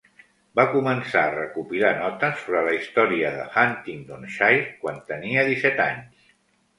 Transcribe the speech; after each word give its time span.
Va 0.59 0.63
començar 0.69 1.19
a 1.25 1.33
recopilar 1.33 1.91
notes 1.99 2.41
sobre 2.45 2.63
la 2.67 2.73
història 2.77 3.33
de 3.35 3.45
Huntingdonshire 3.65 4.65
quan 4.81 4.97
tenia 5.13 5.45
disset 5.51 5.83
anys. 5.85 6.33